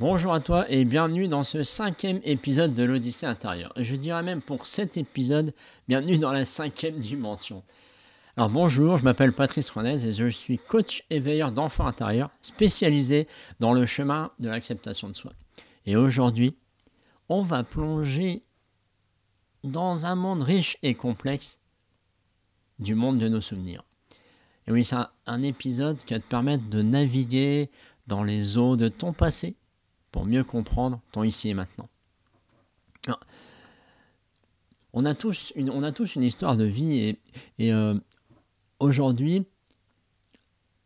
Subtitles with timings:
[0.00, 3.70] Bonjour à toi et bienvenue dans ce cinquième épisode de l'Odyssée intérieure.
[3.76, 5.52] Je dirais même pour cet épisode,
[5.88, 7.62] bienvenue dans la cinquième dimension.
[8.34, 13.28] Alors bonjour, je m'appelle Patrice Ronez et je suis coach éveilleur d'enfants intérieurs spécialisé
[13.58, 15.32] dans le chemin de l'acceptation de soi.
[15.84, 16.56] Et aujourd'hui,
[17.28, 18.42] on va plonger
[19.64, 21.60] dans un monde riche et complexe
[22.78, 23.84] du monde de nos souvenirs.
[24.66, 24.96] Et oui, c'est
[25.26, 27.68] un, épisode qui va te permettre de naviguer
[28.06, 29.56] dans les eaux de ton passé
[30.10, 31.88] pour mieux comprendre ton ici et maintenant.
[34.92, 37.16] on, a tous une, histoire de vie
[37.58, 37.98] et, euh,
[38.78, 39.46] aujourd'hui,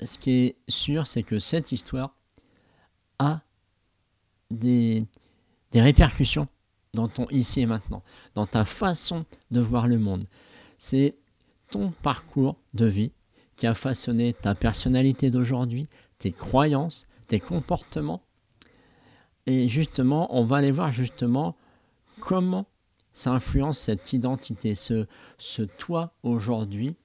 [0.02, 2.14] ce qui est sûr, c'est que cette histoire
[3.18, 3.40] a
[4.50, 5.06] des
[5.72, 6.48] répercussions
[6.94, 8.02] dans ton ici et maintenant,
[8.34, 10.24] dans ta façon de voir le monde.
[10.78, 11.14] C'est
[11.70, 13.12] ton parcours de vie
[13.56, 18.22] qui a façonné ta personnalité d'aujourd'hui, tes croyances, tes comportements.
[19.46, 21.56] Et justement, on va aller voir justement
[22.20, 22.66] comment
[23.12, 25.06] ça influence cette identité, ce,
[25.38, 26.96] ce toi aujourd'hui,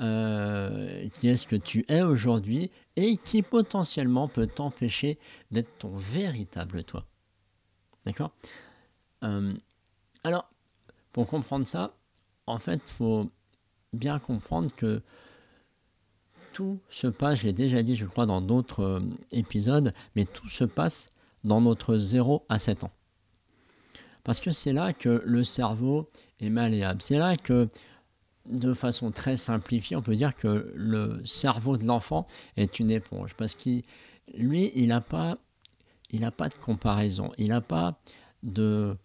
[0.00, 5.18] euh, qui est ce que tu es aujourd'hui et qui potentiellement peut t'empêcher
[5.52, 7.04] d'être ton véritable toi.
[8.04, 8.32] D'accord?
[9.22, 9.54] Euh,
[10.24, 10.50] Alors,
[11.12, 11.94] pour comprendre ça,
[12.46, 13.30] en fait, il faut
[13.92, 15.00] bien comprendre que
[16.52, 20.48] tout se passe, je l'ai déjà dit je crois dans d'autres euh, épisodes, mais tout
[20.48, 21.08] se passe
[21.44, 22.90] dans notre 0 à 7 ans.
[24.24, 26.08] Parce que c'est là que le cerveau
[26.40, 27.02] est malléable.
[27.02, 27.68] C'est là que,
[28.46, 33.34] de façon très simplifiée, on peut dire que le cerveau de l'enfant est une éponge.
[33.34, 33.82] Parce qu'il,
[34.34, 35.36] lui, il n'a pas,
[36.36, 37.32] pas de comparaison.
[37.36, 37.98] Il n'a pas
[38.42, 38.96] de,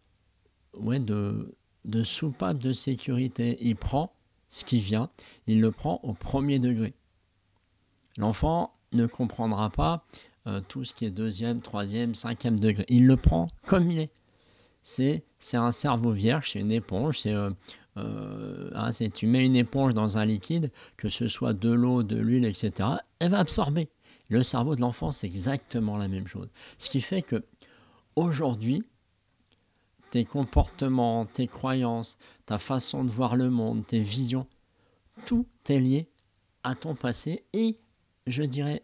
[0.73, 3.57] ouais, de, de soupape de sécurité.
[3.61, 4.13] Il prend
[4.49, 5.09] ce qui vient,
[5.47, 6.93] il le prend au premier degré.
[8.17, 10.05] L'enfant ne comprendra pas
[10.49, 12.85] euh, tout ce qui est deuxième, troisième, cinquième degré.
[12.89, 14.11] Il le prend comme il est.
[14.81, 17.19] C'est, c'est un cerveau vierge, c'est une éponge.
[17.19, 17.51] C'est, euh,
[17.97, 22.15] euh, hein, tu mets une éponge dans un liquide, que ce soit de l'eau, de
[22.15, 23.89] l'huile, etc., elle va absorber.
[24.29, 26.49] Le cerveau de l'enfant, c'est exactement la même chose.
[26.77, 27.43] Ce qui fait que
[28.15, 28.83] aujourd'hui,
[30.11, 34.47] tes comportements, tes croyances, ta façon de voir le monde, tes visions,
[35.25, 36.09] tout est lié
[36.63, 37.77] à ton passé et
[38.25, 38.83] je dirais,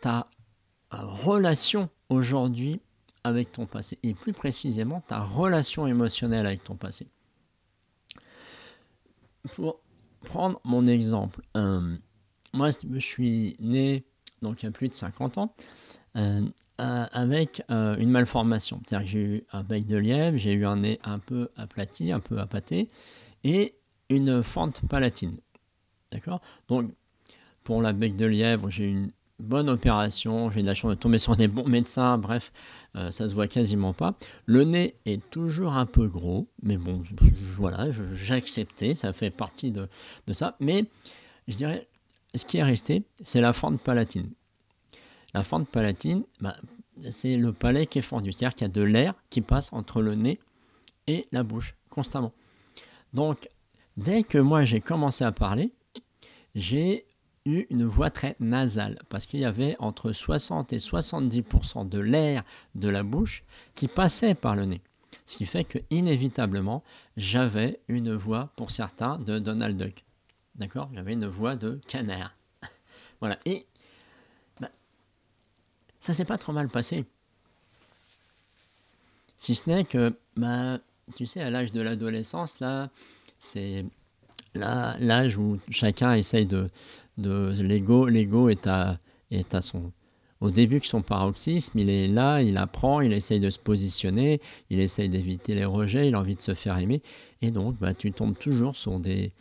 [0.00, 0.28] ta
[0.90, 2.80] relation aujourd'hui
[3.24, 7.06] avec ton passé, et plus précisément ta relation émotionnelle avec ton passé.
[9.54, 9.80] Pour
[10.24, 11.96] prendre mon exemple, euh,
[12.54, 14.04] moi je suis né
[14.42, 15.54] donc il y a plus de 50 ans
[16.16, 16.42] euh,
[16.78, 18.80] avec euh, une malformation.
[18.86, 22.20] C'est-à-dire j'ai eu un bec de lièvre, j'ai eu un nez un peu aplati, un
[22.20, 22.88] peu appâté,
[23.44, 23.74] et
[24.08, 25.36] une fente palatine.
[26.12, 26.40] D'accord?
[26.68, 26.90] Donc
[27.64, 31.36] pour la bec de lièvre, j'ai une bonne opération, j'ai la chance de tomber sur
[31.36, 32.52] des bons médecins, bref,
[32.96, 34.14] euh, ça se voit quasiment pas.
[34.46, 37.02] Le nez est toujours un peu gros, mais bon,
[37.56, 39.88] voilà, j'ai accepté, ça fait partie de,
[40.32, 40.56] ça.
[40.60, 40.84] Mais
[41.46, 41.88] je dirais,
[42.34, 44.30] ce qui est resté, c'est la fente palatine.
[45.34, 46.56] La fente palatine, bah,
[47.10, 50.02] c'est le palais qui est fendu, c'est-à-dire qu'il y a de l'air qui passe entre
[50.02, 50.38] le nez
[51.06, 52.32] et la bouche constamment.
[53.12, 53.48] Donc,
[53.96, 55.72] dès que moi j'ai commencé à parler,
[56.54, 57.06] j'ai
[57.48, 62.44] une voix très nasale parce qu'il y avait entre 60 et 70% de l'air
[62.74, 63.44] de la bouche
[63.74, 64.80] qui passait par le nez.
[65.26, 66.82] Ce qui fait que inévitablement,
[67.16, 70.04] j'avais une voix pour certains de Donald Duck.
[70.54, 70.90] D'accord?
[70.94, 72.34] J'avais une voix de canard.
[73.20, 73.38] voilà.
[73.44, 73.66] Et
[74.60, 74.70] bah,
[76.00, 77.04] ça s'est pas trop mal passé.
[79.36, 80.80] Si ce n'est que, bah,
[81.14, 82.90] tu sais, à l'âge de l'adolescence, là,
[83.38, 83.84] c'est
[84.58, 86.68] l'âge où chacun essaye de,
[87.16, 88.48] l'ego.
[89.30, 89.92] Est à, son,
[90.40, 94.40] au début de son paroxysme, il est là, il apprend, il essaye de se positionner,
[94.70, 97.02] il essaye d'éviter les rejets, il a envie de se faire aimer.
[97.42, 99.32] Et donc, bah, tu tombes toujours sur des,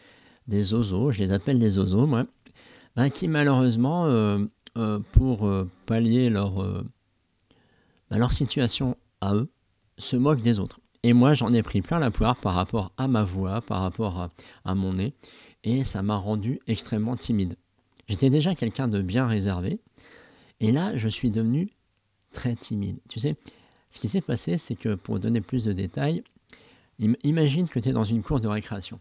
[0.48, 2.26] des je les appelle des osos, moi,
[2.96, 4.40] bah, qui malheureusement, euh,
[4.78, 6.84] euh, pour euh, pallier leur,
[8.10, 9.50] bah, leur situation à eux,
[9.98, 10.80] se moquent des autres.
[11.04, 14.30] Et moi, j'en ai pris plein la poire par rapport à ma voix, par rapport
[14.66, 15.14] à, mon nez,
[15.64, 17.56] et ça m'a rendu extrêmement timide.
[18.08, 19.80] J'étais déjà quelqu'un de bien réservé.
[20.60, 21.70] Et là, je suis devenu
[22.34, 22.98] très timide.
[23.10, 23.36] Tu sais,
[23.90, 26.24] ce qui s'est passé, c'est que pour donner plus de détails,
[27.24, 29.00] imagine que tu es dans une cour de récréation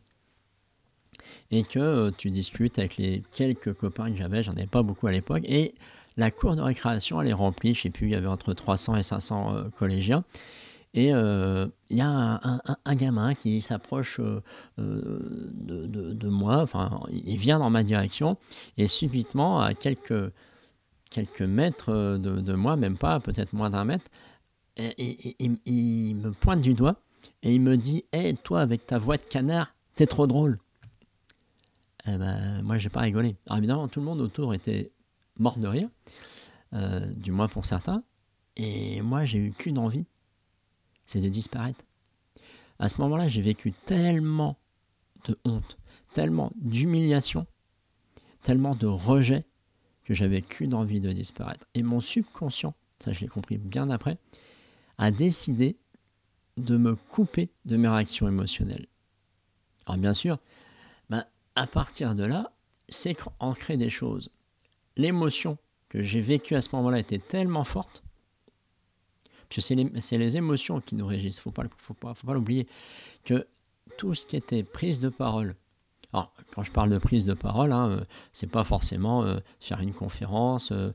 [1.51, 5.07] et que euh, tu discutes avec les quelques copains que j'avais, j'en avais pas beaucoup
[5.07, 5.75] à l'époque, et
[6.17, 8.97] la cour de récréation, elle est remplie, je sais plus, il y avait entre 300
[8.97, 10.25] et 500 euh, collégiens,
[10.97, 12.41] et euh, il y a
[12.87, 14.41] un, gamin qui s'approche euh,
[14.79, 15.21] euh,
[15.53, 18.39] de, moi, enfin, il vient dans ma direction,
[18.79, 20.33] et subitement, à quelques,
[21.11, 24.11] quelques mètres de, moi, même pas, peut-être moins d'un mètre,
[24.79, 26.97] il me pointe du doigt
[27.43, 30.59] et il me dit Hé, toi, avec ta voix de canard, t'es trop drôle.
[32.07, 33.37] Eh ben, moi, j'ai pas rigolé.
[33.47, 34.93] Alors évidemment, tout le monde autour était
[35.39, 35.89] mort de rire,
[37.17, 38.03] du moins pour certains,
[38.57, 40.07] et moi, j'ai eu qu'une envie
[41.07, 41.85] c'est de disparaître.
[42.79, 44.59] À ce moment-là, j'ai vécu tellement
[45.25, 45.79] de honte,
[46.13, 47.47] tellement d'humiliation,
[48.43, 49.45] tellement de rejet
[50.05, 51.67] que j'avais qu'une envie de disparaître.
[51.75, 54.19] Et mon subconscient, ça je l'ai compris bien après,
[54.99, 55.77] a décidé
[56.57, 58.87] de me couper de mes réactions émotionnelles.
[59.87, 60.39] Alors bien sûr,
[61.11, 61.25] ben,
[61.55, 62.53] à partir de là,
[62.89, 64.31] c'est ancré des choses.
[64.97, 68.03] L'émotion que j'ai vécue à ce moment-là était tellement forte,
[69.51, 69.75] c'est
[70.19, 72.67] les, émotions qui nous régissent, il ne faut pas l'oublier,
[73.25, 73.47] que
[73.99, 75.55] tout ce qui était prise de parole,
[76.13, 78.01] alors, quand je parle de prise de parole, hein, euh,
[78.33, 80.93] c'est pas forcément euh, faire une conférence, euh,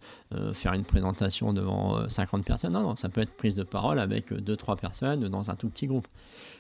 [0.54, 2.74] faire une présentation devant 50 personnes.
[2.74, 5.88] Non, non, ça peut être prise de parole avec 2-3 personnes dans un tout petit
[5.88, 6.08] groupe.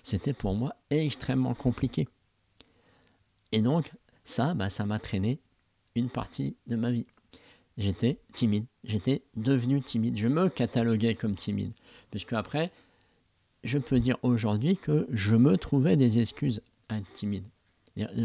[0.03, 2.07] C'était pour moi extrêmement compliqué.
[3.51, 3.91] Et donc,
[4.25, 5.39] ça, bah, ça m'a traîné
[5.95, 7.05] une partie de ma vie.
[7.81, 11.71] J'étais timide, j'étais devenu timide, je me cataloguais comme timide.
[12.11, 12.71] Puisque après,
[13.63, 17.43] je peux dire aujourd'hui que je me trouvais des excuses à être timide.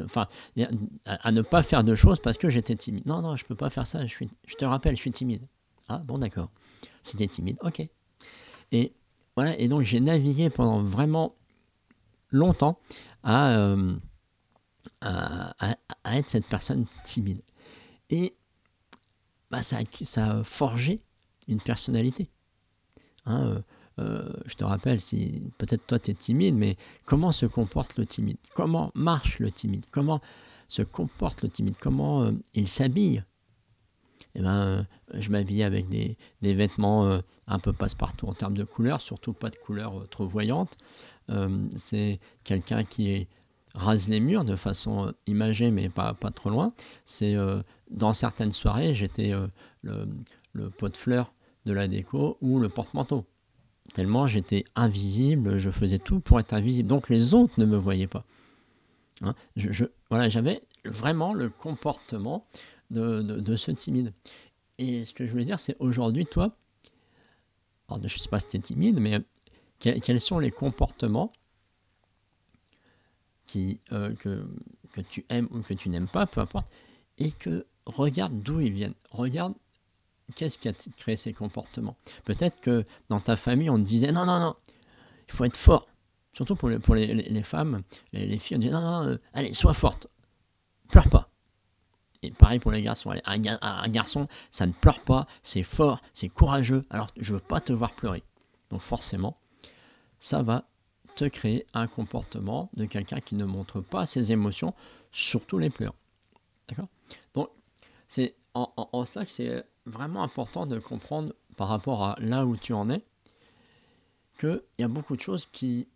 [0.05, 0.29] Enfin,
[1.07, 3.07] à ne pas faire de choses parce que j'étais timide.
[3.07, 5.13] Non, non, je ne peux pas faire ça, je, suis, je te rappelle, je suis
[5.13, 5.43] timide.
[5.89, 6.51] Ah, bon, d'accord.
[7.03, 7.89] Si tu es timide, ok.
[8.73, 8.93] Et
[9.37, 11.35] voilà, et donc j'ai navigué pendant vraiment
[12.31, 12.79] longtemps
[13.23, 13.95] à, euh,
[15.01, 15.77] à,
[16.13, 17.41] être cette personne timide.
[18.11, 18.36] Et
[19.51, 21.01] bah, ça, ça a forgé
[21.49, 22.29] une personnalité.
[23.27, 23.61] Hein, euh,
[23.99, 28.07] euh, je te rappelle, si peut-être toi tu es timide, mais comment se comporte le
[28.07, 28.37] timide?
[28.55, 29.85] Comment marche le timide?
[29.91, 30.21] Comment
[30.69, 31.77] se comporte le timide?
[31.81, 33.25] Comment euh, il s'habille?
[34.35, 39.01] Eh ben, je m'habille avec des, des vêtements un peu passe-partout en termes de couleurs,
[39.01, 40.77] surtout pas de couleurs trop voyantes.
[41.75, 43.29] c'est quelqu'un qui est
[43.77, 46.73] rase les murs de façon imagée, mais pas, pas trop loin.
[47.05, 47.37] C'est
[47.91, 49.33] dans certaines soirées, j'étais
[49.83, 50.09] le,
[50.53, 51.33] le pot de fleurs
[51.67, 53.25] de la déco ou le porte-manteau.
[53.95, 56.89] Tellement j'étais invisible, je faisais tout pour être invisible.
[56.89, 58.25] Donc les autres ne me voyaient pas.
[59.23, 62.47] Hein, je, voilà, j'avais vraiment le comportement
[62.91, 64.13] de, de, ce timide.
[64.79, 66.55] Et ce que je voulais dire, c'est aujourd'hui, toi,
[67.91, 69.21] je ne sais pas si tu es timide, mais
[69.79, 71.33] quels, sont les comportements
[73.93, 74.47] euh, que,
[74.93, 76.69] que tu aimes ou que tu n'aimes pas, peu importe,
[77.19, 78.95] et que regarde d'où ils viennent.
[79.11, 79.55] Regarde
[80.35, 84.27] qu'est-ce qui a créé ces comportements Peut-être que dans ta famille, on te disait non,
[84.27, 84.57] non, non,
[85.29, 85.87] il faut être fort.
[86.33, 87.83] Surtout pour les, pour les, les femmes,
[88.13, 90.09] les, les, filles, on disait non, non, euh, allez, sois forte,
[90.89, 91.31] pleure pas.
[92.23, 96.29] Et pareil pour les garçons, un, un, garçon, ça ne pleure pas, c'est fort, c'est
[96.29, 98.23] courageux, alors je ne veux pas te voir pleurer.
[98.71, 99.37] Donc forcément,
[100.19, 100.65] ça va
[101.17, 104.75] te créer un comportement de quelqu'un qui ne montre pas ses émotions,
[105.11, 105.95] surtout les pleurs.
[106.69, 106.89] D'accord?
[107.35, 107.51] Donc,
[108.07, 112.73] c'est en, cela que c'est vraiment important de comprendre par rapport à là où tu
[112.73, 113.03] en es,
[114.39, 115.89] qu'il y a beaucoup de choses qui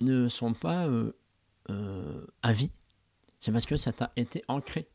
[0.00, 1.12] ne sont pas euh,
[1.70, 2.70] euh, à vie.
[3.38, 4.88] C'est parce que ça t'a été ancré.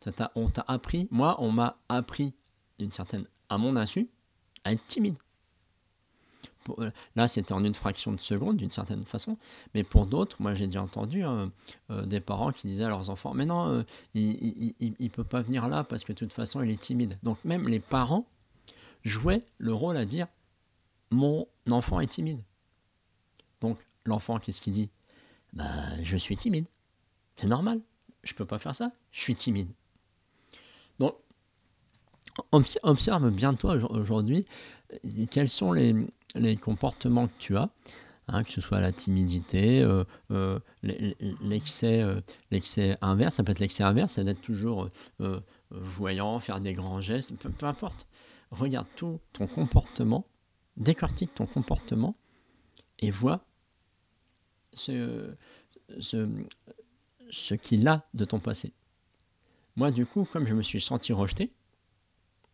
[0.00, 2.32] Ça on t'a appris, moi on m'a appris
[2.78, 4.08] d'une certaine, à mon insu,
[4.64, 5.16] à être timide.
[6.78, 9.36] Euh, là, c'était en une fraction de seconde, d'une certaine façon.
[9.74, 11.52] Mais pour d'autres, moi, j'ai déjà entendu hein,
[11.90, 13.82] euh, des parents qui disaient à leurs enfants Mais non, euh,
[14.14, 17.18] il ne peut pas venir là parce que de toute façon, il est timide.
[17.22, 18.26] Donc, même les parents
[19.04, 20.26] jouaient le rôle à dire
[21.10, 22.42] Mon enfant est timide.
[23.60, 24.90] Donc, l'enfant, qu'est-ce qu'il dit
[25.52, 25.64] bah,
[26.02, 26.66] Je suis timide.
[27.36, 27.80] C'est normal.
[28.22, 28.90] Je ne peux pas faire ça.
[29.12, 29.68] Je suis timide.
[30.98, 31.14] Donc,
[32.82, 34.46] observe bien toi aujourd'hui
[35.30, 35.94] quels sont les,
[36.38, 37.70] les comportements que tu as,
[38.28, 43.60] hein, que ce soit la timidité, euh, euh, l'excès, euh, l'excès inverse, ça peut être
[43.60, 44.88] l'excès inverse, c'est d'être toujours
[45.70, 48.06] voyant, faire des grands gestes, peu, importe.
[48.50, 50.26] Regarde tout ton comportement,
[50.76, 52.14] décortique ton comportement
[53.00, 53.44] et vois
[54.72, 55.34] ce,
[55.98, 56.28] ce,
[57.30, 58.72] ce qu'il a de ton passé.
[59.74, 61.52] Moi, du coup, comme je me suis senti rejeté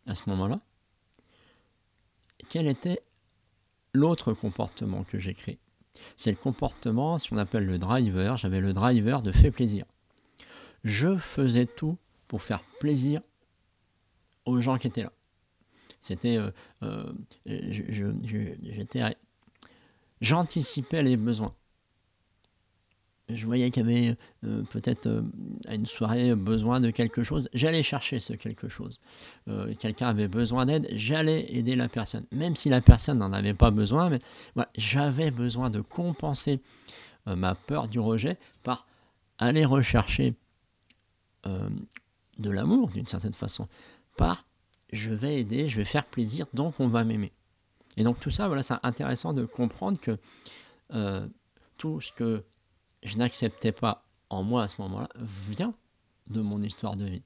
[0.07, 0.59] à ce moment-là,
[2.49, 3.01] quel était
[3.93, 5.59] l'autre comportement que j'ai créé.
[6.17, 8.37] C'est le comportement, ce qu'on appelle le driver.
[8.37, 9.85] J'avais le driver de fait plaisir.
[10.83, 11.97] Je faisais tout
[12.27, 13.21] pour faire plaisir
[14.45, 15.13] aux gens qui étaient là.
[16.01, 16.51] C'était, euh,
[16.83, 17.13] euh,
[20.19, 21.55] j'anticipais les besoins.
[23.29, 25.21] Je voyais qu'il y avait euh, peut-être euh,
[25.67, 28.99] à une soirée besoin de quelque chose, j'allais chercher ce quelque chose.
[29.47, 33.53] Euh, quelqu'un avait besoin d'aide, j'allais aider la personne, même si la personne n'en avait
[33.53, 34.19] pas besoin, mais
[34.75, 36.59] j'avais besoin de compenser
[37.25, 38.85] ma peur du rejet par
[39.37, 40.35] aller rechercher
[41.45, 43.69] de l'amour d'une certaine façon,
[44.17, 44.45] par
[44.91, 47.31] je vais aider, je vais faire plaisir, donc on va m'aimer.
[47.95, 50.17] Et donc tout ça, voilà, c'est intéressant de comprendre que
[51.77, 52.43] tout ce que
[53.03, 55.73] je n'acceptais pas en moi à ce moment-là vient
[56.27, 57.23] de mon histoire de vie.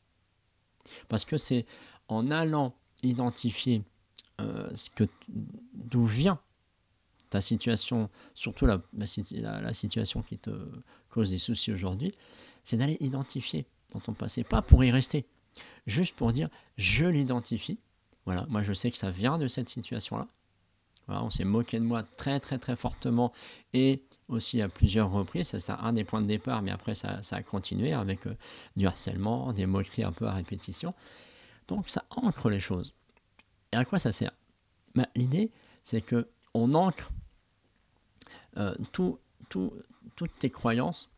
[1.08, 1.66] Parce que c'est
[2.08, 3.84] en allant identifier
[4.42, 4.70] euh,
[5.74, 6.40] d'où vient
[7.30, 10.52] ta situation, surtout la, situation qui te
[11.10, 12.14] cause des soucis aujourd'hui,
[12.64, 15.26] c'est d'aller identifier dans ton passé, pas pour y rester,
[15.86, 17.80] juste pour dire je l'identifie.
[18.26, 20.28] Voilà, moi je sais que ça vient de cette situation-là.
[21.10, 23.32] On s'est moqué de moi très très très fortement
[23.74, 25.48] et aussi à plusieurs reprises.
[25.50, 28.36] Ça, c'est un des points de départ, mais après, ça, a continué avec euh,
[28.76, 30.94] du harcèlement, des moqueries un peu à répétition.
[31.68, 32.94] Donc, ça ancre les choses.
[33.72, 34.32] Et à quoi ça sert?
[34.96, 35.52] Ben, L'idée,
[35.84, 37.12] c'est que on ancre
[38.58, 39.20] euh, tout,
[39.50, 41.10] toutes tes croyances,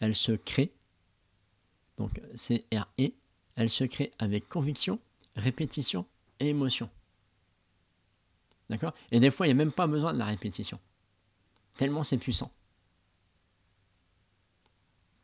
[0.00, 0.72] elles se créent.
[1.96, 3.10] Donc, c'est R-E,
[3.56, 4.98] elles se créent avec conviction,
[5.36, 6.06] répétition
[6.40, 6.90] et émotion.
[8.68, 8.94] D'accord?
[9.10, 10.78] Et des fois, il n'y a même pas besoin de la répétition.
[11.76, 12.50] Tellement c'est puissant.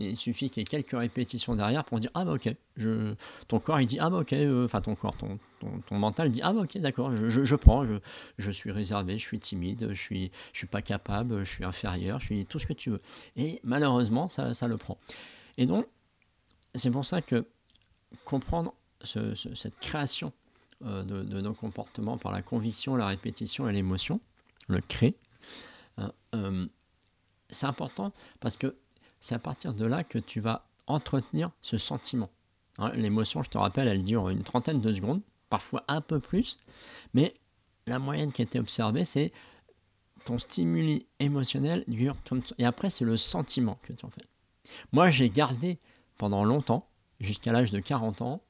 [0.01, 2.55] il suffit qu'il y ait quelques répétitions derrière pour dire Ah bah ok,
[3.49, 6.41] ton corps il dit Ah bah ok, euh, enfin ton corps, ton, ton, mental dit
[6.43, 7.95] Ah bah ok, d'accord, je, je, prends, je,
[8.39, 12.21] je, suis réservé, je suis timide, je suis, je suis pas capable, je suis inférieur,
[12.21, 13.01] je suis tout ce que tu veux.
[13.37, 14.99] Et malheureusement, ça, ça le prend.
[15.59, 15.87] Et donc,
[16.75, 17.47] c'est pour ça que
[18.25, 20.33] comprendre cette création
[20.85, 24.21] euh, de, de, nos comportements par la conviction, la répétition et l'émotion,
[24.69, 25.80] le crée, Hein,
[26.35, 26.67] euh,
[27.49, 28.77] c'est important parce que
[29.21, 32.31] c'est à partir de là que tu vas entretenir ce sentiment.
[32.79, 36.59] Hein, l'émotion, je te rappelle, elle dure une trentaine de secondes, parfois un peu plus,
[37.15, 37.35] mais
[37.87, 39.33] la moyenne qui a été observée, c'est
[40.25, 42.17] ton stimuli émotionnel dure,
[42.59, 44.25] et après c'est le sentiment que tu en fais.
[44.93, 45.79] Moi, j'ai gardé
[46.17, 46.89] pendant longtemps,
[47.19, 48.43] jusqu'à l'âge de 40 ans,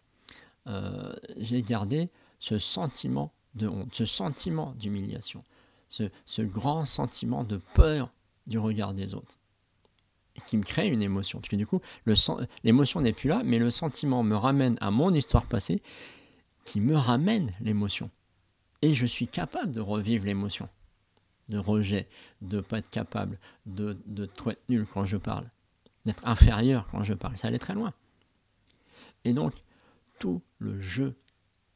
[0.67, 5.45] euh, j'ai gardé ce sentiment de honte, ce sentiment d'humiliation,
[5.91, 8.11] ce, grand sentiment de peur
[8.47, 9.37] du regard des autres
[10.47, 11.39] qui me crée une émotion.
[11.39, 11.81] Parce que du coup,
[12.65, 15.83] l'émotion n'est plus là, mais le sentiment me ramène à mon histoire passée
[16.65, 18.11] qui me ramène l'émotion.
[18.81, 20.69] Et je suis capable de revivre l'émotion
[21.51, 22.09] de rejet,
[22.41, 25.51] de pas être capable, de, de être nul quand je parle,
[26.07, 27.37] d'être inférieur quand je parle.
[27.37, 27.93] Ça allait très loin.
[29.25, 29.53] Et donc,
[30.19, 31.15] tout le jeu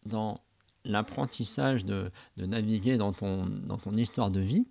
[0.07, 0.41] dans
[0.85, 4.67] l'apprentissage de, naviguer dans ton, dans ton histoire de vie,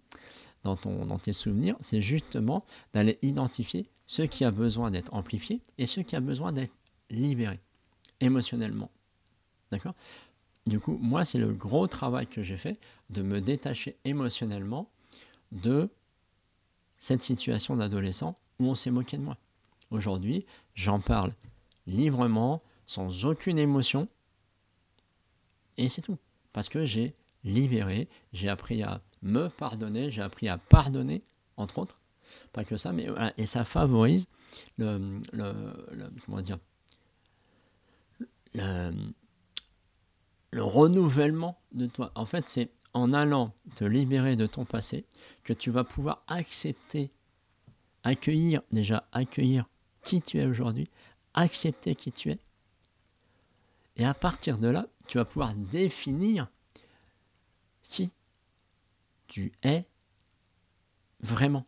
[0.64, 5.62] dans, ton, dans tes souvenirs, c'est justement d'aller identifier ce qui a besoin d'être amplifié
[5.78, 6.74] et ce qui a besoin d'être
[7.10, 7.60] libéré
[8.20, 8.90] émotionnellement.
[9.72, 9.96] D'accord?
[10.66, 12.80] Du coup, moi, c'est le gros travail que j'ai fait
[13.10, 14.90] de me détacher émotionnellement
[15.52, 15.90] de
[17.00, 19.38] cette situation d'adolescent où on s'est moqué de moi.
[19.92, 21.34] Aujourd'hui, j'en parle
[21.86, 24.08] librement, sans aucune émotion,
[25.78, 26.18] et c'est tout.
[26.52, 31.24] Parce que j'ai libéré, j'ai appris à me pardonner, j'ai appris à pardonner,
[31.58, 32.00] entre autres.
[32.54, 33.08] Pas que ça, mais.
[33.38, 34.28] Et ça favorise
[34.78, 35.54] le, le,
[40.52, 42.12] le renouvellement de toi.
[42.16, 45.06] En fait, c'est en allant te libérer de ton passé
[45.44, 47.12] que tu vas pouvoir accepter,
[48.04, 49.66] accueillir, déjà accueillir
[50.04, 50.90] qui tu es aujourd'hui,
[51.34, 52.40] accepter qui tu es.
[53.98, 56.48] Et à partir de là, tu vas pouvoir définir
[57.90, 58.14] qui
[59.28, 59.86] tu es
[61.20, 61.66] vraiment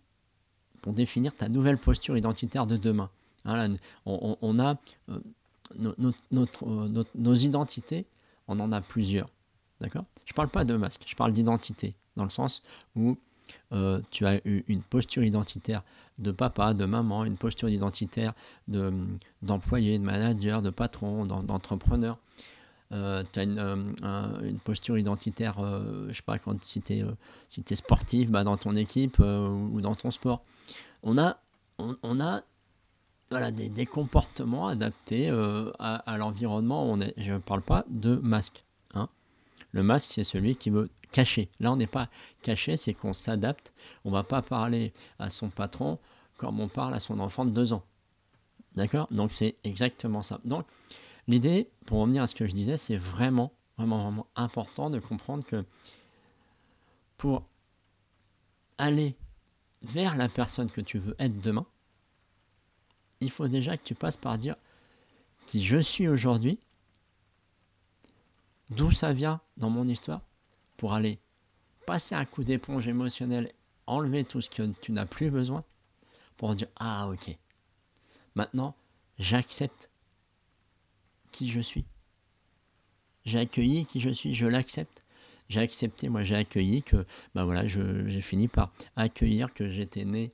[0.82, 3.10] pour définir ta nouvelle posture identitaire de demain.
[3.46, 4.78] on, a
[5.10, 5.20] euh,
[5.84, 8.06] euh, nos identités,
[8.48, 9.30] on en a plusieurs.
[9.80, 10.06] D'accord?
[10.26, 12.62] Je ne parle pas de masque, je parle d'identité, dans le sens
[12.96, 13.18] où
[13.72, 15.84] euh, tu as une posture identitaire
[16.18, 18.34] de papa, de maman, une posture identitaire
[18.68, 22.18] d'employé, de, manager, de patron, d'entrepreneur.
[22.92, 27.76] Euh, tu as euh, une, posture identitaire, euh, je sais pas, quand, si tu es,
[27.76, 30.44] sportif, bah, dans ton équipe ou dans ton sport.
[31.04, 31.38] On a,
[31.78, 32.42] on, a
[33.32, 35.30] voilà, des, comportements adaptés
[35.80, 36.98] à, l'environnement.
[37.18, 38.64] je ne parle pas de masque.
[38.94, 39.10] Hein.
[39.72, 41.50] Le masque, c'est celui qui veut cacher.
[41.60, 42.10] Là, on n'est pas
[42.42, 43.74] caché, c'est qu'on s'adapte.
[44.04, 46.00] On va pas parler à son patron
[46.38, 47.84] comme on parle à son enfant de deux ans.
[48.76, 49.08] D'accord?
[49.12, 50.40] Donc, c'est exactement ça.
[50.44, 50.66] Donc,
[51.28, 55.44] L'idée, pour revenir à ce que je disais, c'est vraiment, vraiment, vraiment important de comprendre
[55.44, 55.66] que
[57.18, 57.44] pour
[58.78, 59.16] aller
[59.82, 61.66] vers la personne que tu veux être demain,
[63.22, 64.56] il faut déjà que tu passes par dire
[65.48, 66.60] qui je suis aujourd'hui,
[68.70, 70.22] d'où ça vient dans mon histoire,
[70.78, 71.20] pour aller
[71.86, 73.52] passer un coup d'éponge émotionnel,
[73.88, 75.64] enlever tout ce que tu n'as plus besoin,
[76.38, 77.36] pour dire Ah, ok,
[78.36, 78.76] maintenant
[79.20, 79.90] j'accepte
[81.32, 81.86] qui je suis.
[83.26, 85.04] J'ai accueilli qui je suis, je l'accepte.
[85.50, 87.06] J'ai accepté, moi j'ai accueilli que,
[87.36, 90.32] ben voilà, j'ai fini par accueillir que j'étais né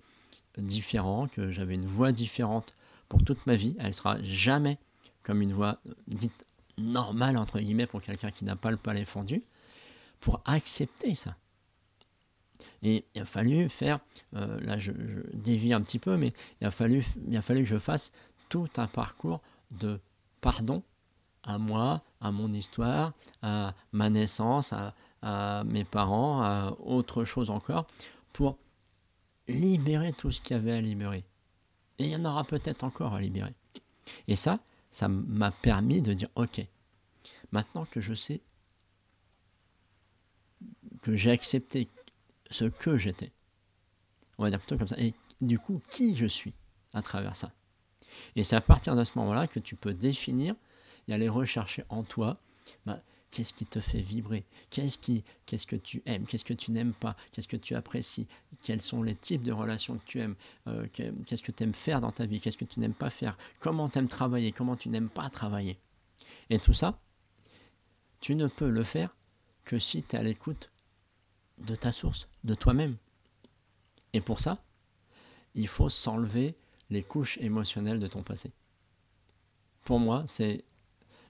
[0.58, 2.74] différent, que j'avais une voix différente
[3.10, 3.76] pour toute ma vie.
[3.80, 4.78] Elle sera jamais
[5.24, 6.46] comme une voix dite
[6.78, 9.44] normale, entre guillemets, pour quelqu'un qui n'a pas le palais fendu,
[10.22, 11.36] pour accepter ça.
[12.84, 14.00] Et il a fallu faire,
[14.36, 14.92] euh, là je,
[15.34, 18.12] dévie un petit peu, mais il a, fallu, il a fallu que je fasse
[18.50, 20.00] tout un parcours de
[20.40, 20.82] pardon
[21.44, 27.50] à moi, à mon histoire, à ma naissance, à, à mes parents, à autre chose
[27.50, 27.88] encore,
[28.34, 28.58] pour
[29.48, 31.24] libérer tout ce qu'il y avait à libérer.
[32.00, 33.54] Et il y en aura peut-être encore à libérer.
[34.28, 34.60] Et ça,
[34.92, 36.66] ça m'a permis de dire, ok,
[37.52, 38.42] maintenant que je sais
[41.02, 41.88] que j'ai accepté
[42.50, 43.32] ce que j'étais,
[44.38, 46.54] on va dire plutôt comme ça, et du coup, qui je suis
[46.94, 47.52] à travers ça?
[48.36, 50.56] Et c'est à partir de ce moment-là que tu peux définir
[51.08, 52.38] et aller rechercher en toi
[52.86, 56.72] bah, qu'est-ce qui te fait vibrer, qu'est-ce, qui, qu'est-ce que tu aimes, qu'est-ce que tu
[56.72, 58.28] n'aimes pas, qu'est-ce que tu apprécies,
[58.62, 60.36] quels sont les types de relations que tu aimes,
[60.68, 60.86] euh,
[61.26, 63.88] qu'est-ce que tu aimes faire dans ta vie, qu'est-ce que tu n'aimes pas faire, comment
[63.88, 65.80] tu aimes travailler, comment tu n'aimes pas travailler?
[66.50, 67.00] Et tout ça,
[68.20, 69.16] tu ne peux le faire
[69.64, 70.70] que si tu es à l'écoute
[71.66, 72.96] de ta source, de toi-même.
[74.14, 74.58] Et pour ça,
[75.54, 76.56] il faut s'enlever
[76.90, 78.52] les couches émotionnelles de ton passé.
[79.84, 80.64] Pour moi, c'est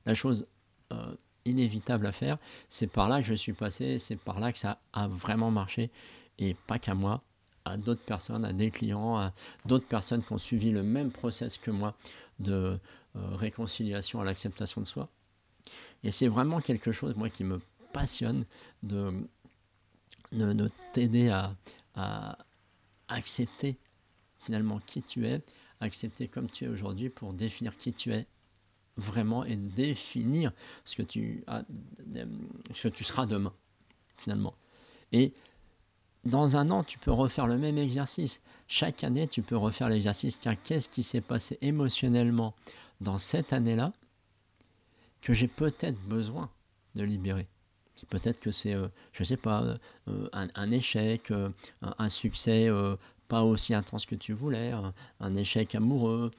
[0.06, 0.48] la chose
[0.92, 2.38] euh, inévitable à faire.
[2.70, 5.92] C'est par là que je suis passé, c'est par là que ça a vraiment marché.
[6.40, 7.22] Et pas qu'à moi,
[7.66, 9.34] à d'autres personnes, à des clients, à
[9.66, 11.96] d'autres personnes qui ont suivi le même process que moi
[12.40, 12.80] de
[13.16, 15.10] euh, réconciliation à l'acceptation de soi.
[16.04, 17.60] Et c'est vraiment quelque chose, moi, qui me
[17.94, 18.46] passionne
[18.82, 19.14] de,
[20.32, 21.56] de, t'aider à,
[21.96, 22.38] à
[23.08, 23.78] accepter
[24.40, 25.42] finalement qui tu es,
[25.80, 28.26] accepter comme tu es aujourd'hui pour définir qui tu es
[28.98, 30.52] vraiment et définir
[30.86, 31.64] ce que tu, as,
[32.74, 33.54] ce que tu seras demain,
[34.18, 34.54] finalement.
[35.12, 35.34] Et
[36.24, 38.42] dans un an, tu peux refaire le même exercice.
[38.68, 40.40] Chaque année, tu peux refaire l'exercice.
[40.40, 42.54] Tiens, qu'est-ce qui s'est passé émotionnellement
[43.00, 43.94] dans cette année-là
[45.22, 46.50] que j'ai peut-être besoin
[46.96, 47.48] de libérer
[48.10, 51.50] Peut-être que c'est, euh, je ne sais pas, euh, un, échec, euh,
[51.82, 52.70] un, succès
[53.28, 54.74] pas aussi intense que tu voulais,
[55.20, 56.32] un, échec amoureux.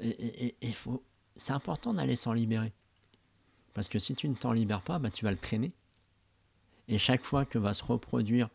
[0.00, 1.02] et il faut
[1.36, 2.72] c'est important d'aller s'en libérer.
[3.74, 5.72] Parce que si tu ne t'en libères pas, bah, tu vas le traîner.
[6.88, 8.50] Et chaque fois que va se reproduire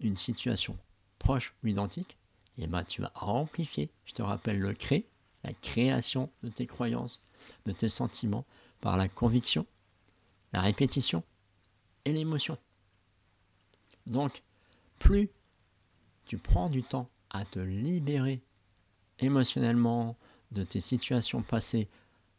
[0.00, 0.76] une situation
[1.18, 2.16] proche ou identique,
[2.56, 5.06] et eh ben, tu vas amplifier, je te rappelle, le cré,
[5.44, 7.20] la création de tes croyances,
[7.66, 8.44] de tes sentiments,
[8.80, 9.66] par la conviction,
[10.52, 11.22] la répétition
[12.12, 12.58] l'émotion.
[14.06, 14.42] Donc,
[14.98, 15.28] plus
[16.26, 18.40] tu prends du temps à te libérer
[19.18, 20.16] émotionnellement,
[20.50, 21.88] de tes situations passées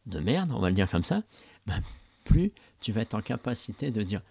[0.07, 1.21] de merde, on va le dire comme ça,
[1.67, 1.79] ben,
[2.23, 4.21] plus tu vas être en capacité de dire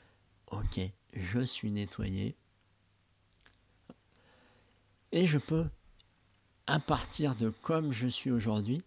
[0.50, 0.80] Ok,
[1.12, 2.34] je suis nettoyé
[5.12, 5.66] et je peux,
[6.66, 8.82] à partir de comme je suis aujourd'hui,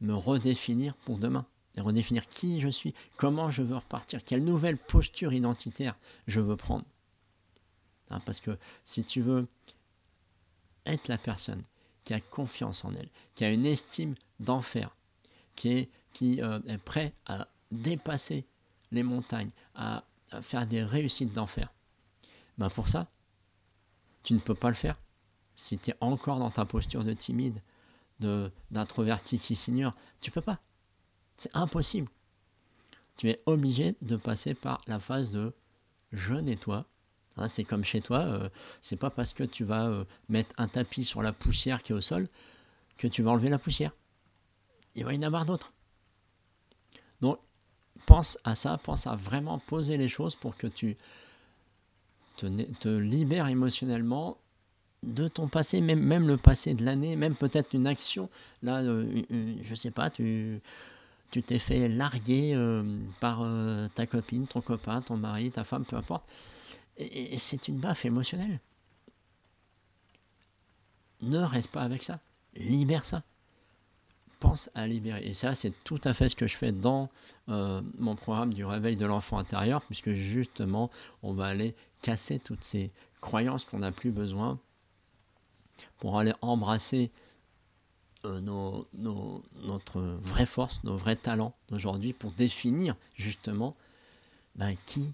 [0.00, 1.46] me redéfinir pour demain.
[1.78, 6.56] Et redéfinir qui je suis, comment je veux repartir, quelle nouvelle posture identitaire je veux
[6.56, 6.84] prendre.
[8.10, 9.46] Hein, parce que si tu veux
[10.86, 11.62] être la personne
[12.04, 14.96] qui a confiance en elle, qui a une estime d'enfer,
[15.54, 18.44] qui, est, qui euh, prêt à dépasser
[18.90, 20.02] les montagnes, à,
[20.42, 21.72] faire des réussites d'enfer.
[22.58, 23.06] Ben pour ça,
[24.24, 24.98] tu ne peux pas le faire
[25.54, 27.62] si tu es encore dans ta posture de timide,
[28.18, 29.94] d'introverti qui s'ignore.
[30.20, 30.58] Tu peux pas.
[31.38, 32.10] C'est impossible.
[33.16, 35.54] Tu es obligé de passer par la phase de
[36.12, 36.86] je nettoie
[37.38, 38.48] Hein, c'est comme chez toi, euh,
[38.80, 41.94] c'est pas parce que tu vas euh, mettre un tapis sur la poussière qui est
[41.94, 42.28] au sol
[42.96, 43.92] que tu vas enlever la poussière.
[44.96, 45.72] Il va y en avoir d'autres.
[47.20, 47.38] Donc,
[48.06, 50.96] pense à ça, pense à vraiment poser les choses pour que tu
[52.36, 54.38] te, libères émotionnellement
[55.04, 58.28] de ton passé, même, même le passé de l'année, même peut-être une action.
[58.64, 59.22] Là, euh,
[59.62, 60.60] je sais pas, tu
[61.30, 62.56] tu t'es fait larguer
[63.20, 63.46] par
[63.94, 66.24] ta copine, ton copain, ton mari, ta femme, peu importe.
[66.98, 68.60] Et, c'est une baffe émotionnelle.
[71.22, 72.20] Ne reste pas avec ça.
[72.54, 73.22] Libère ça.
[74.40, 75.24] Pense à libérer.
[75.24, 77.08] Et ça, c'est tout à fait ce que je fais dans
[77.48, 80.90] euh, mon programme du réveil de l'enfant intérieur, puisque justement,
[81.22, 84.58] on va aller casser toutes ces croyances qu'on n'a plus besoin
[85.98, 87.10] pour aller embrasser
[88.24, 93.74] euh, notre vraie force, nos vrais talents d'aujourd'hui pour définir justement
[94.56, 95.12] ben, qui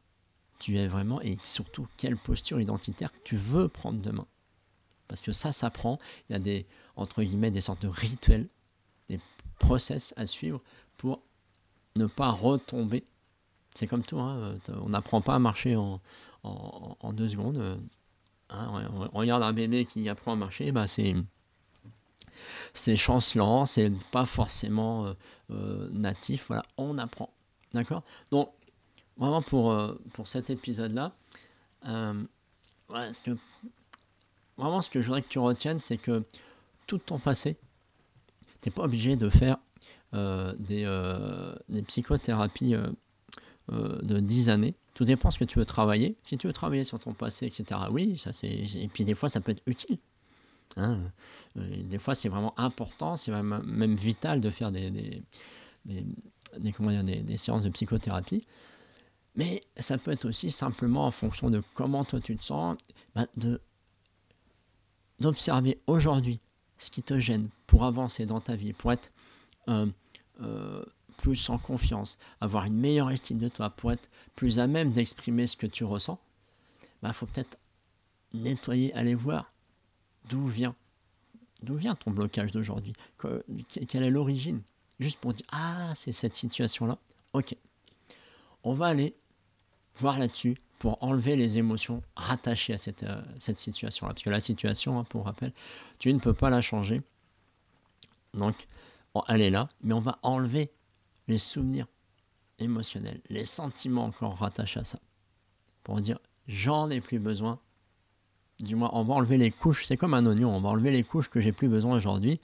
[0.59, 4.27] tu es vraiment et surtout quelle posture identitaire tu veux prendre demain.
[5.09, 8.49] Parce que ça s'apprend, il y a des, entre guillemets, des sortes de rituels,
[9.11, 9.21] des
[9.59, 10.63] process à suivre
[10.97, 11.21] pour
[11.97, 13.05] ne pas retomber.
[13.75, 16.01] C'est comme tout, hein, euh, on n'apprend pas à marcher en,
[17.13, 17.59] deux secondes.
[17.59, 17.77] Euh,
[18.49, 21.15] hein, on regarde un bébé qui apprend à marcher, bah c'est
[22.73, 25.15] c'est chancelant, c'est pas forcément
[25.51, 26.47] euh, natif.
[26.49, 27.31] Voilà, on apprend.
[27.73, 28.03] D'accord?
[28.31, 28.51] Donc,
[29.17, 29.77] vraiment pour,
[30.13, 31.13] pour cet épisode-là,
[31.83, 33.37] que,
[34.57, 36.25] vraiment ce que je voudrais que tu retiennes, c'est que
[36.87, 37.57] tout ton passé,
[38.63, 39.57] tu n'es pas obligé de faire
[40.15, 41.55] euh, des, euh,
[41.89, 44.75] psychothérapies euh, de 10 années.
[44.95, 46.17] Tout dépend ce que tu veux travailler.
[46.23, 48.49] Si tu veux travailler sur ton passé, etc., oui, ça c'est.
[48.49, 49.99] Et puis des fois, ça peut être utile.
[50.77, 50.99] Hein.
[51.57, 54.91] Des fois, c'est vraiment important, c'est même, même, vital de faire des,
[55.85, 58.45] des, comment dire, des, séances de psychothérapie.
[59.37, 62.77] Mais ça peut être aussi simplement en fonction de comment toi tu te sens,
[63.15, 63.61] bah, de
[65.21, 66.41] d'observer aujourd'hui
[66.79, 69.13] ce qui te gêne pour avancer dans ta vie, pour être
[69.69, 69.87] euh,
[70.41, 70.85] euh,
[71.19, 75.47] plus en confiance, avoir une meilleure estime de toi, pour être plus à même d'exprimer
[75.47, 76.19] ce que tu ressens,
[76.83, 77.59] il bah, faut peut-être
[78.33, 79.47] nettoyer, aller voir
[80.29, 80.75] d'où vient,
[81.95, 82.93] ton blocage d'aujourd'hui,
[83.89, 84.63] quelle est l'origine,
[85.01, 86.99] juste pour dire ah c'est cette situation là,
[87.33, 87.57] ok,
[88.63, 89.15] on va aller
[89.97, 94.13] voir là-dessus pour enlever les émotions rattachées à cette, euh, situation-là.
[94.13, 95.53] Parce que la situation, hein, pour rappel,
[95.99, 97.03] tu ne peux pas la changer.
[98.35, 98.67] Donc,
[99.29, 100.71] elle est là, mais on va enlever
[101.29, 101.87] les souvenirs
[102.59, 104.99] émotionnels, les sentiments encore rattachés à ça.
[105.85, 107.61] Pour dire, j'en ai plus besoin.
[108.65, 109.87] Du moins, on va enlever les couches.
[109.87, 112.41] C'est comme un oignon, on va enlever les couches que j'ai plus besoin aujourd'hui.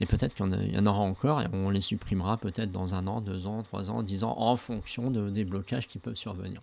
[0.00, 3.20] Et peut-être qu'il y en aura encore et on les supprimera peut-être dans un an,
[3.20, 6.62] deux ans, trois ans, dix ans, en fonction de, des blocages qui peuvent survenir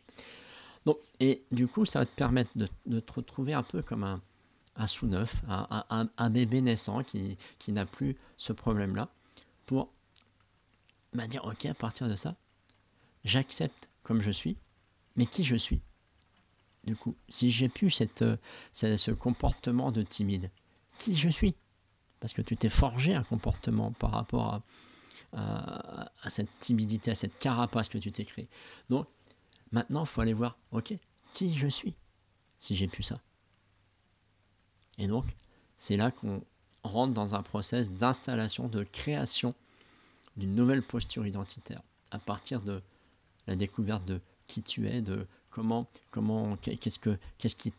[1.19, 5.41] et du coup, ça va te permettre de, te retrouver un peu comme un, sous-neuf,
[5.47, 9.09] un, bébé naissant qui, n'a plus ce problème-là,
[9.65, 9.89] pour
[11.13, 12.35] bah, dire, ok, à partir de ça,
[13.23, 14.57] j'accepte comme je suis,
[15.15, 15.81] mais qui je suis.
[16.85, 18.23] Du coup, si j'ai plus cette,
[18.73, 20.51] ce comportement de timide,
[20.97, 21.55] qui je suis?
[22.19, 24.61] Parce que tu t'es forgé un comportement par rapport
[25.33, 28.47] à, à, cette timidité, à cette carapace que tu t'es créé.
[28.89, 29.07] Donc,
[29.71, 30.93] Maintenant, il faut aller voir, ok,
[31.33, 31.95] qui je suis
[32.59, 33.19] si j'ai pu ça?
[34.97, 35.25] Et donc,
[35.77, 36.41] c'est là qu'on
[36.83, 39.53] rentre dans un process d'installation, de création
[40.37, 42.81] d'une nouvelle posture identitaire à partir de
[43.47, 47.73] la découverte de qui tu es, de comment, comment, qu'est-ce que, qu'est-ce qui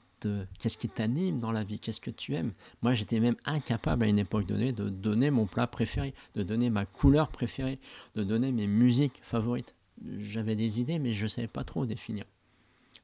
[0.58, 2.52] qu'est-ce qui t'anime dans la vie, qu'est-ce que tu aimes?
[2.82, 6.68] Moi, j'étais même incapable à une époque donnée de donner mon plat préféré, de donner
[6.68, 7.78] ma couleur préférée,
[8.16, 9.76] de donner mes musiques favorites
[10.20, 12.24] j'avais des idées, mais je ne savais pas trop définir.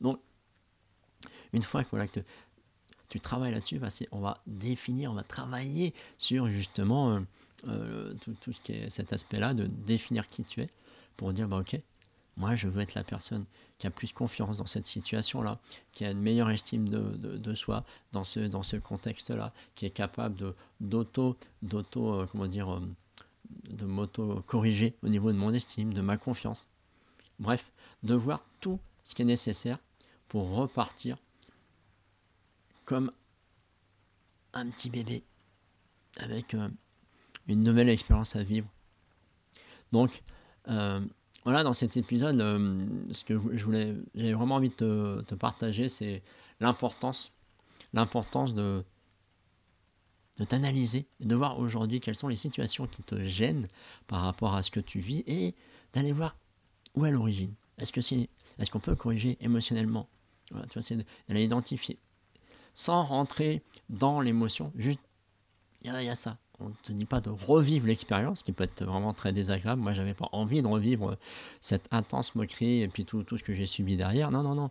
[0.01, 0.21] Donc,
[1.53, 2.21] une fois que,
[3.09, 7.21] tu travailles là-dessus, bah, on va définir, on va travailler sur justement euh,
[7.69, 10.71] euh, tout, ce qui est cet aspect-là, de définir qui tu es,
[11.17, 11.79] pour dire, bah, ok,
[12.37, 13.45] moi je veux être la personne
[13.79, 15.59] qui a plus confiance dans cette situation-là,
[15.93, 20.37] qui a une meilleure estime de, soi dans ce, dans ce contexte-là, qui est capable
[20.37, 22.81] de, d'auto, d'auto, euh, comment dire,
[23.65, 26.69] de m'auto-corriger au niveau de mon estime, de ma confiance.
[27.39, 29.79] Bref, de voir tout ce qui est nécessaire
[30.29, 31.19] pour repartir
[32.85, 33.13] comme
[34.55, 35.23] un petit bébé
[36.19, 36.69] avec euh,
[37.49, 38.69] une nouvelle expérience à vivre.
[39.93, 40.23] Donc,
[40.69, 41.01] euh,
[41.45, 45.89] voilà, dans cet épisode, euh, ce que je voulais, j'ai vraiment envie de te, partager,
[45.89, 46.23] c'est
[46.61, 47.33] l'importance,
[47.93, 48.85] l'importance de,
[50.39, 53.69] de t'analyser, de voir aujourd'hui quelles sont les situations qui te gênent
[54.07, 55.55] par rapport à ce que tu vis et
[55.93, 56.37] d'aller voir
[56.95, 58.29] où est l'origine Est-ce que c'est,
[58.59, 60.09] est-ce qu'on peut corriger émotionnellement?
[60.47, 60.97] Tu vois, c'est
[61.29, 61.99] d'aller identifier.
[62.75, 65.01] Sans rentrer dans l'émotion, juste,
[65.83, 66.39] il y, a ça.
[66.61, 69.81] On ne te dit pas de revivre l'expérience, qui peut être vraiment très désagréable.
[69.81, 71.17] Moi, j'avais pas envie de revivre
[71.61, 74.31] cette intense moquerie et puis tout, ce que j'ai subi derrière.
[74.31, 74.71] Non, non, non.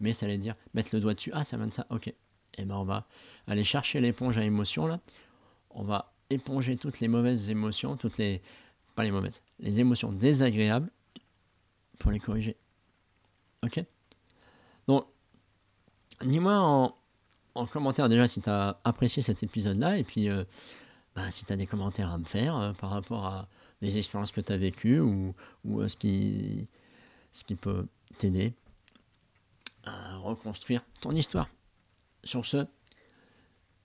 [0.00, 1.30] Mais ça allait dire, mettre le doigt dessus.
[1.34, 1.86] Ah, ça vient de ça.
[1.90, 2.08] Ok.
[2.08, 2.14] Et
[2.58, 3.06] eh ben, on va
[3.48, 5.00] aller chercher l'éponge à émotion, là.
[5.70, 8.40] On va éponger toutes les mauvaises émotions, toutes les,
[8.94, 10.90] pas les mauvaises, les émotions désagréables
[11.98, 12.56] pour les corriger.
[13.64, 13.82] Ok?
[14.86, 15.06] Donc,
[16.24, 16.92] dis-moi
[17.54, 20.44] en, commentaire déjà si tu as apprécié cet épisode-là et puis euh,
[21.14, 23.48] bah, si tu as des commentaires à me faire euh, par rapport à
[23.80, 25.32] des expériences que tu as vécues ou,
[25.64, 26.66] ou à ce qui,
[27.32, 27.86] ce qui peut
[28.18, 28.54] t'aider
[29.84, 31.48] à reconstruire ton histoire.
[32.22, 32.66] Sur ce,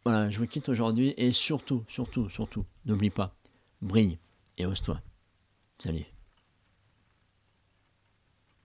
[0.05, 3.35] voilà, je vous quitte aujourd'hui et surtout, surtout, surtout, n'oublie pas,
[3.81, 4.17] brille
[4.57, 5.01] et ose-toi.
[5.77, 6.05] Salut.